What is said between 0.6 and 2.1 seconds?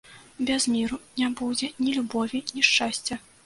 міру не будзе ні